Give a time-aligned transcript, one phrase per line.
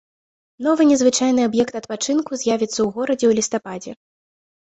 [0.67, 3.91] Новы незвычайны аб'ект адпачынку з'явіцца ў горадзе ў лістападзе.